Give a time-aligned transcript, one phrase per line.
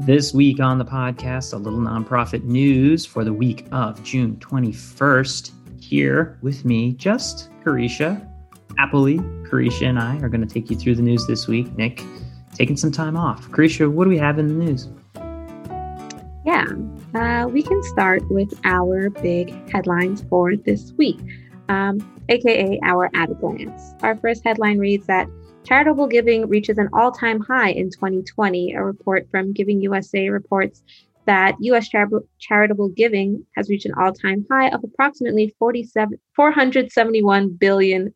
[0.00, 5.52] This week on the podcast, a little nonprofit news for the week of June 21st.
[5.80, 8.28] Here with me, just Carisha.
[8.76, 9.16] Happily,
[9.48, 11.74] Carisha and I are going to take you through the news this week.
[11.78, 12.04] Nick,
[12.52, 13.48] taking some time off.
[13.48, 14.86] Carisha, what do we have in the news?
[16.44, 16.66] Yeah,
[17.14, 21.18] uh, we can start with our big headlines for this week,
[21.70, 23.94] um, aka our at a glance.
[24.02, 25.26] Our first headline reads that
[25.66, 28.74] Charitable giving reaches an all time high in 2020.
[28.74, 30.82] A report from Giving USA reports
[31.26, 31.88] that U.S.
[31.88, 38.12] Char- charitable giving has reached an all time high of approximately $471 billion.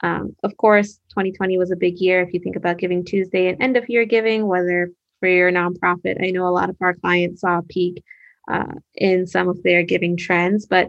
[0.00, 3.60] Um, of course, 2020 was a big year if you think about Giving Tuesday and
[3.62, 6.22] end of year giving, whether for your nonprofit.
[6.22, 8.04] I know a lot of our clients saw a peak
[8.50, 10.88] uh, in some of their giving trends, but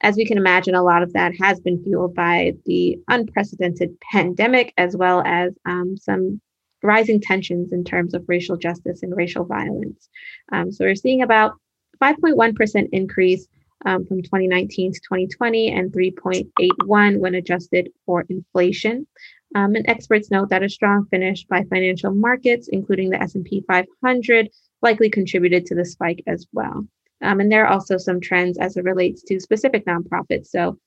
[0.00, 4.72] as we can imagine, a lot of that has been fueled by the unprecedented pandemic,
[4.76, 6.40] as well as um, some
[6.82, 10.08] rising tensions in terms of racial justice and racial violence.
[10.52, 11.54] Um, so we're seeing about
[12.00, 13.48] 5.1% increase
[13.86, 19.06] um, from 2019 to 2020 and 3.81 when adjusted for inflation.
[19.54, 24.48] Um, and experts note that a strong finish by financial markets, including the S&P 500,
[24.82, 26.86] likely contributed to the spike as well.
[27.22, 30.48] Um, and there are also some trends as it relates to specific nonprofits.
[30.48, 30.78] So,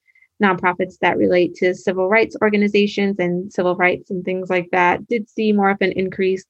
[0.42, 5.30] nonprofits that relate to civil rights organizations and civil rights and things like that did
[5.30, 6.44] see more of an increase,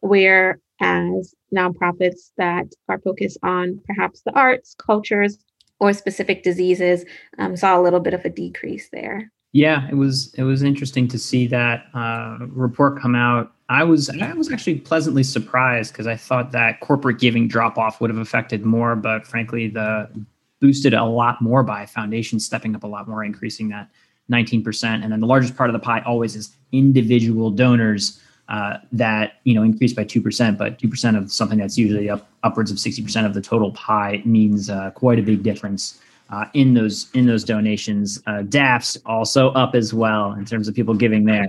[0.00, 5.38] whereas nonprofits that are focused on perhaps the arts, cultures,
[5.80, 7.04] or specific diseases
[7.38, 9.30] um, saw a little bit of a decrease there.
[9.56, 13.54] Yeah, it was it was interesting to see that uh, report come out.
[13.70, 17.98] I was I was actually pleasantly surprised because I thought that corporate giving drop off
[18.02, 20.10] would have affected more, but frankly, the
[20.60, 23.88] boosted a lot more by foundations stepping up a lot more, increasing that
[24.30, 24.84] 19%.
[24.84, 28.20] And then the largest part of the pie always is individual donors
[28.50, 32.10] uh, that you know increased by two percent, but two percent of something that's usually
[32.10, 35.98] up upwards of sixty percent of the total pie means uh, quite a big difference
[36.30, 38.22] uh, in those in those donations.
[38.26, 41.48] Uh, DAFs also up as well in terms of people giving there.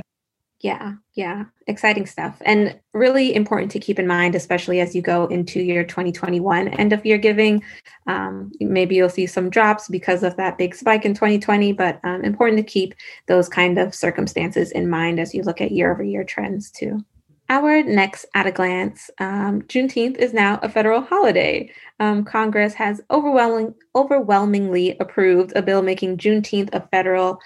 [0.61, 5.27] Yeah, yeah, exciting stuff, and really important to keep in mind, especially as you go
[5.27, 7.61] into your 2021 end of year giving.
[8.07, 12.23] Um, maybe you'll see some drops because of that big spike in 2020, but um,
[12.23, 12.95] important to keep
[13.27, 17.05] those kind of circumstances in mind as you look at year over year trends too.
[17.49, 21.71] Our next at a glance, um, Juneteenth is now a federal holiday.
[21.99, 27.39] Um, Congress has overwhelming, overwhelmingly approved a bill making Juneteenth a federal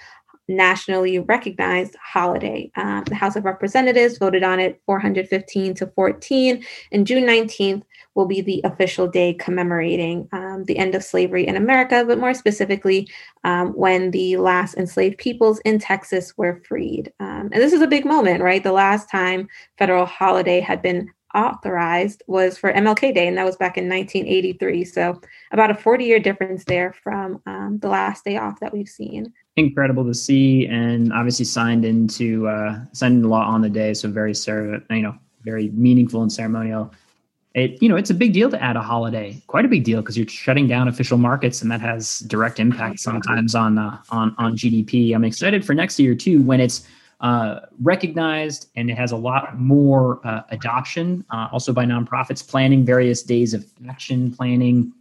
[0.56, 2.70] nationally recognized holiday.
[2.76, 7.82] Um, the House of Representatives voted on it 415 to 14, and June 19th
[8.14, 12.34] will be the official day commemorating um, the end of slavery in America, but more
[12.34, 13.08] specifically,
[13.44, 17.12] um, when the last enslaved peoples in Texas were freed.
[17.20, 18.62] Um, and this is a big moment, right?
[18.62, 19.48] The last time
[19.78, 24.84] federal holiday had been authorized was for MLK Day, and that was back in 1983.
[24.84, 25.20] So,
[25.50, 29.32] about a 40 year difference there from um, the last day off that we've seen.
[29.56, 33.94] Incredible to see, and obviously signed into uh, signed into law on the day.
[33.94, 36.92] So very, you know, very meaningful and ceremonial
[37.54, 40.00] it you know it's a big deal to add a holiday quite a big deal
[40.00, 44.34] because you're shutting down official markets and that has direct impact sometimes on uh, on
[44.38, 46.86] on gdp i'm excited for next year too when it's
[47.22, 52.84] uh, recognized and it has a lot more uh, adoption uh, also by nonprofits planning
[52.84, 54.92] various days of action planning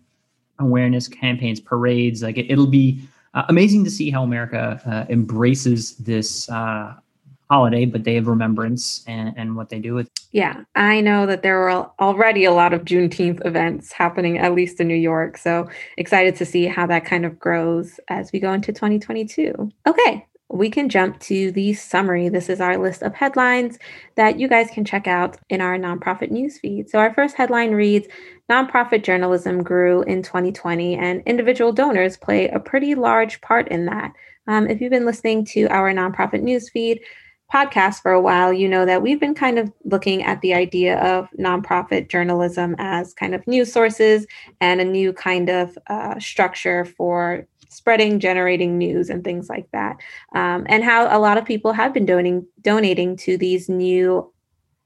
[0.60, 3.02] awareness campaigns parades like it, will be
[3.34, 6.48] uh, amazing to see how america uh, embraces this
[7.52, 10.10] holiday, but Day of Remembrance and, and what they do with.
[10.32, 14.80] Yeah, I know that there are already a lot of Juneteenth events happening, at least
[14.80, 15.38] in New York.
[15.38, 19.70] So excited to see how that kind of grows as we go into 2022.
[19.86, 22.30] Okay, we can jump to the summary.
[22.30, 23.80] This is our list of headlines
[24.16, 26.90] that you guys can check out in our nonprofit newsfeed.
[26.90, 28.08] So, our first headline reads
[28.50, 34.12] Nonprofit journalism grew in 2020, and individual donors play a pretty large part in that.
[34.48, 37.00] Um, if you've been listening to our nonprofit newsfeed,
[37.54, 40.98] podcast for a while, you know that we've been kind of looking at the idea
[41.00, 44.26] of nonprofit journalism as kind of news sources
[44.62, 49.98] and a new kind of uh, structure for spreading, generating news, and things like that.
[50.36, 54.32] Um, and how a lot of people have been donating donating to these new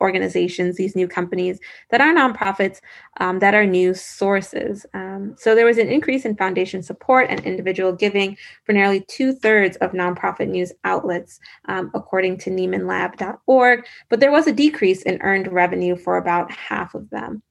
[0.02, 1.60] organizations, these new companies
[1.90, 2.80] that are nonprofits
[3.20, 4.86] um, that are new sources.
[4.94, 9.34] Um, so there was an increase in foundation support and individual giving for nearly two
[9.34, 13.86] thirds of nonprofit news outlets, um, according to NiemanLab.org.
[14.10, 17.42] But there was a decrease in earned revenue for about half of them.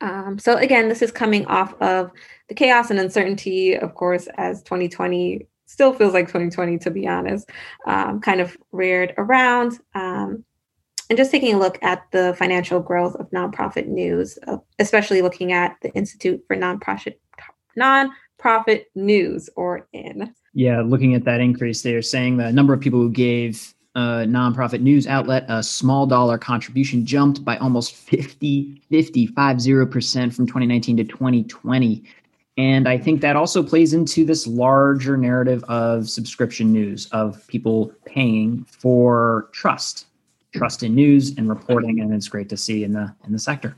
[0.00, 2.12] Um, so again, this is coming off of
[2.48, 7.50] the chaos and uncertainty, of course, as 2020 still feels like 2020 to be honest,
[7.86, 9.78] um, kind of reared around.
[9.94, 10.44] Um,
[11.10, 15.52] and just taking a look at the financial growth of nonprofit news, uh, especially looking
[15.52, 17.14] at the Institute for Nonprofit
[17.78, 20.34] Nonprofit News, or IN.
[20.52, 24.24] Yeah, looking at that increase, they are saying the number of people who gave a
[24.26, 30.98] nonprofit news outlet a small dollar contribution jumped by almost 50, 50, 50% from 2019
[30.98, 32.04] to 2020.
[32.56, 37.92] And I think that also plays into this larger narrative of subscription news, of people
[38.04, 40.06] paying for trust,
[40.54, 43.76] trust in news and reporting, and it's great to see in the in the sector.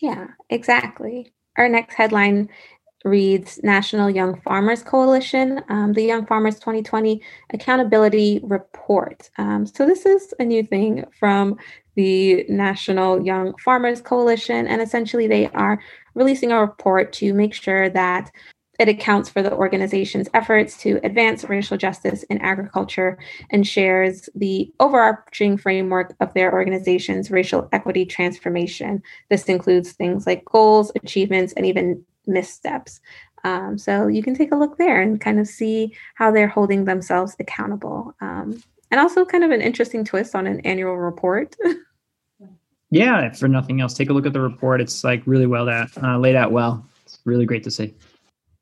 [0.00, 1.32] Yeah, exactly.
[1.56, 2.48] Our next headline
[3.04, 9.30] reads National Young Farmers Coalition, um, the Young Farmers 2020 Accountability Report.
[9.38, 11.56] Um, so, this is a new thing from
[11.94, 15.80] the National Young Farmers Coalition, and essentially they are
[16.14, 18.30] releasing a report to make sure that
[18.80, 23.18] it accounts for the organization's efforts to advance racial justice in agriculture
[23.50, 29.02] and shares the overarching framework of their organization's racial equity transformation.
[29.28, 33.00] This includes things like goals, achievements, and even missteps.
[33.44, 36.84] Um, so you can take a look there and kind of see how they're holding
[36.84, 38.14] themselves accountable.
[38.20, 41.56] Um, and also, kind of an interesting twist on an annual report.
[42.90, 44.80] Yeah, for nothing else, take a look at the report.
[44.80, 46.84] It's like really well that uh, laid out well.
[47.06, 47.94] It's really great to see.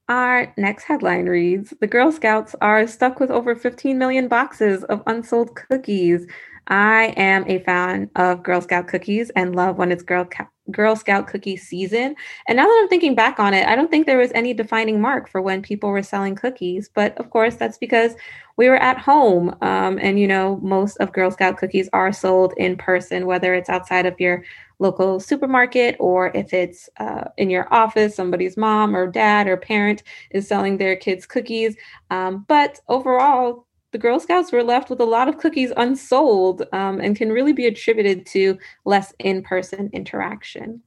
[0.09, 5.03] Our next headline reads The Girl Scouts are stuck with over 15 million boxes of
[5.07, 6.27] unsold cookies.
[6.69, 10.29] I am a fan of Girl Scout cookies and love when it's Girl,
[10.71, 12.15] Girl Scout cookie season.
[12.47, 15.01] And now that I'm thinking back on it, I don't think there was any defining
[15.01, 16.91] mark for when people were selling cookies.
[16.95, 18.15] But of course, that's because
[18.59, 19.57] we were at home.
[19.63, 23.71] Um, and, you know, most of Girl Scout cookies are sold in person, whether it's
[23.71, 24.45] outside of your
[24.79, 30.03] local supermarket or if it's uh, in your office, somebody's mom or dad or parent
[30.31, 31.77] is selling their kids cookies.
[32.11, 37.01] Um, but overall, the Girl Scouts were left with a lot of cookies unsold um,
[37.01, 40.83] and can really be attributed to less in person interaction.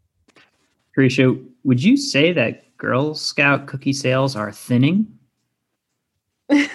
[0.96, 5.08] Carisha, would you say that Girl Scout cookie sales are thinning?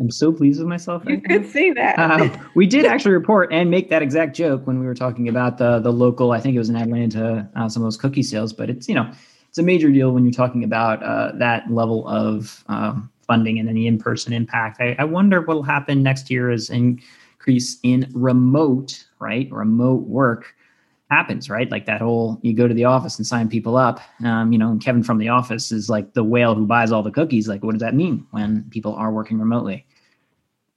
[0.00, 1.04] I'm so pleased with myself.
[1.04, 1.50] Right you could now.
[1.50, 1.98] say that.
[1.98, 5.58] Uh, we did actually report and make that exact joke when we were talking about
[5.58, 6.32] the the local.
[6.32, 7.48] I think it was in Atlanta.
[7.54, 9.10] Uh, some of those cookie sales, but it's you know
[9.48, 13.68] it's a major deal when you're talking about uh, that level of um, funding and
[13.68, 14.80] any in-person impact.
[14.80, 19.48] I, I wonder what will happen next year as increase in remote, right?
[19.52, 20.56] Remote work
[21.12, 21.70] happens, right?
[21.70, 24.00] Like that whole you go to the office and sign people up.
[24.24, 27.12] Um, you know, Kevin from the office is like the whale who buys all the
[27.12, 27.46] cookies.
[27.46, 29.86] Like, what does that mean when people are working remotely?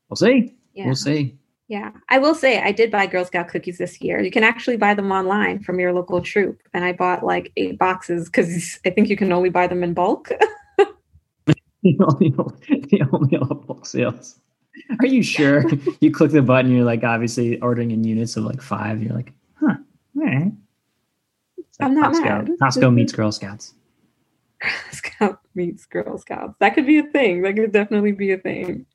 [0.08, 0.54] We'll see.
[0.76, 0.86] Yeah.
[0.86, 1.36] We'll see.
[1.70, 4.20] Yeah, I will say I did buy Girl Scout cookies this year.
[4.22, 7.80] You can actually buy them online from your local troop, and I bought like eight
[7.80, 10.30] boxes because I think you can only buy them in bulk.
[11.97, 14.39] the only the only bulk sales.
[15.00, 15.65] Are you sure?
[16.00, 19.03] you click the button, you're like obviously ordering in units of like five.
[19.03, 19.75] You're like, huh,
[20.15, 20.51] all right.
[21.57, 22.24] Like I'm not Costco.
[22.24, 22.50] mad.
[22.62, 23.74] Costco meets Girl Scouts.
[24.62, 26.56] Girl Scout meets Girl Scouts.
[26.59, 27.41] That could be a thing.
[27.41, 28.85] That could definitely be a thing.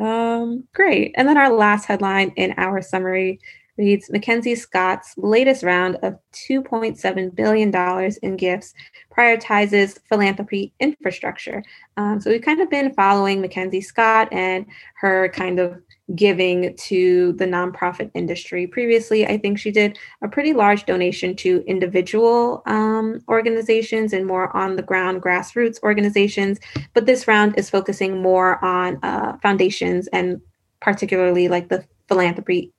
[0.00, 1.14] Um, great.
[1.16, 3.38] And then our last headline in our summary
[3.80, 8.74] reads MacKenzie Scott's latest round of $2.7 billion in gifts
[9.16, 11.62] prioritizes philanthropy infrastructure.
[11.96, 14.66] Um, so we've kind of been following MacKenzie Scott and
[14.96, 15.80] her kind of
[16.14, 18.66] giving to the nonprofit industry.
[18.66, 24.54] Previously, I think she did a pretty large donation to individual um, organizations and more
[24.54, 26.58] on the ground grassroots organizations.
[26.92, 30.40] But this round is focusing more on uh, foundations and
[30.80, 32.72] particularly like the philanthropy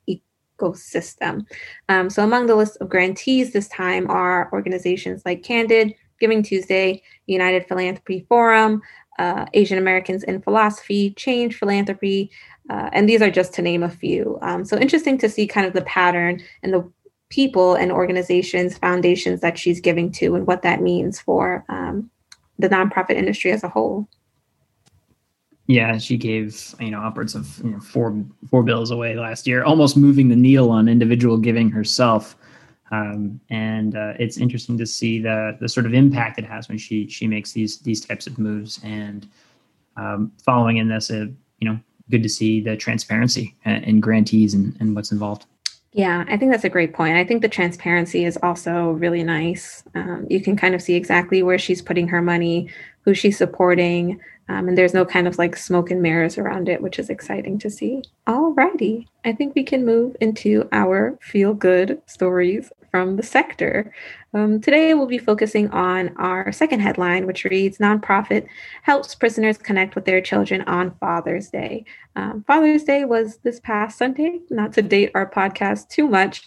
[0.62, 1.46] ecosystem.
[1.90, 7.02] Um, so, among the list of grantees this time are organizations like Candid, Giving Tuesday,
[7.26, 8.82] United Philanthropy Forum,
[9.20, 12.32] uh, Asian Americans in Philosophy, Change Philanthropy,
[12.70, 14.38] uh, and these are just to name a few.
[14.42, 16.90] Um, so, interesting to see kind of the pattern and the
[17.30, 22.10] people and organizations, foundations that she's giving to, and what that means for um,
[22.60, 24.08] the nonprofit industry as a whole.
[25.68, 29.64] Yeah, she gave you know upwards of you know, four four bills away last year,
[29.64, 32.36] almost moving the needle on individual giving herself.
[32.92, 36.78] Um, and uh, it's interesting to see the the sort of impact it has when
[36.78, 38.80] she she makes these these types of moves.
[38.84, 39.28] And
[39.98, 41.28] um, following in this, uh,
[41.60, 45.46] you know, good to see the transparency in grantees and, and what's involved.
[45.94, 47.18] Yeah, I think that's a great point.
[47.18, 49.84] I think the transparency is also really nice.
[49.94, 52.70] Um, you can kind of see exactly where she's putting her money,
[53.04, 54.20] who she's supporting.
[54.50, 57.58] Um, and there's no kind of like smoke and mirrors around it, which is exciting
[57.60, 58.04] to see.
[58.28, 63.94] Alrighty, I think we can move into our feel good stories from the sector.
[64.34, 68.48] Um, today, we'll be focusing on our second headline, which reads Nonprofit
[68.84, 71.86] helps prisoners connect with their children on Father's Day.
[72.18, 76.44] Um, Father's Day was this past Sunday, not to date our podcast too much,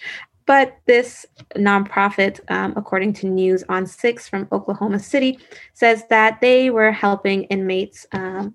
[0.46, 1.24] but this
[1.56, 5.38] nonprofit, um, according to News on Six from Oklahoma City,
[5.72, 8.54] says that they were helping inmates, um,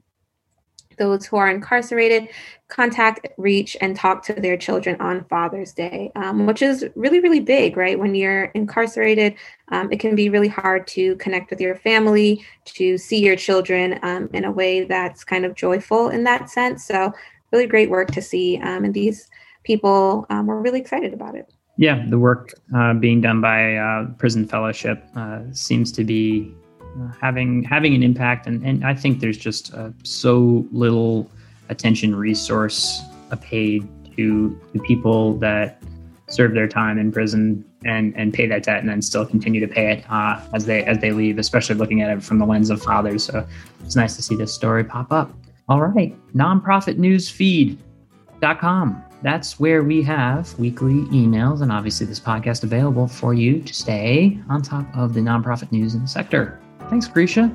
[0.97, 2.27] those who are incarcerated,
[2.67, 7.39] contact, reach, and talk to their children on Father's Day, um, which is really, really
[7.39, 7.97] big, right?
[7.97, 9.35] When you're incarcerated,
[9.69, 13.97] um, it can be really hard to connect with your family, to see your children
[14.03, 16.85] um, in a way that's kind of joyful in that sense.
[16.85, 17.13] So,
[17.51, 18.57] really great work to see.
[18.57, 19.27] Um, and these
[19.63, 21.51] people were really excited about it.
[21.79, 27.07] Yeah, the work uh, being done by uh, Prison Fellowship uh, seems to be uh,
[27.21, 31.31] having having an impact, and, and I think there's just uh, so little
[31.69, 33.01] attention resource
[33.39, 35.81] paid to the people that
[36.27, 39.67] serve their time in prison and and pay that debt and then still continue to
[39.67, 42.69] pay it uh, as they as they leave especially looking at it from the lens
[42.69, 43.23] of fathers.
[43.23, 43.47] So
[43.85, 45.31] it's nice to see this story pop up.
[45.69, 46.13] All right.
[46.35, 53.73] Nonprofitnewsfeed.com that's where we have weekly emails and obviously this podcast available for you to
[53.73, 56.59] stay on top of the nonprofit news in the sector.
[56.89, 57.51] Thanks, Grisha.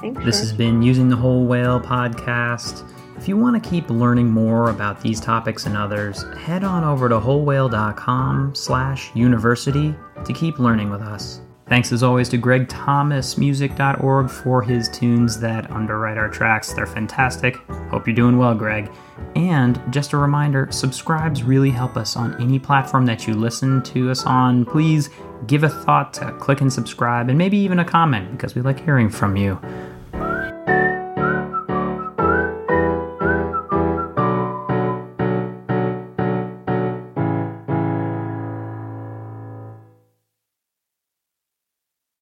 [0.00, 0.24] Thanks.
[0.24, 2.90] This has been Using the Whole Whale podcast.
[3.16, 7.08] If you want to keep learning more about these topics and others, head on over
[7.08, 9.94] to wholewhale.com slash university
[10.24, 11.40] to keep learning with us.
[11.66, 16.74] Thanks as always to gregthomasmusic.org for his tunes that underwrite our tracks.
[16.74, 17.56] They're fantastic.
[17.90, 18.90] Hope you're doing well, Greg.
[19.34, 24.10] And just a reminder subscribes really help us on any platform that you listen to
[24.10, 24.66] us on.
[24.66, 25.08] Please
[25.46, 28.84] give a thought to click and subscribe and maybe even a comment because we like
[28.84, 29.58] hearing from you.